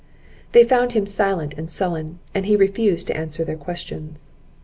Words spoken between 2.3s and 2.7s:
and he